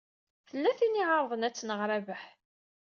Tella 0.49 0.71
tin 0.77 0.99
iɛerḍen 1.01 1.45
ad 1.47 1.53
tneɣ 1.55 1.79
Rabaḥ. 1.89 2.23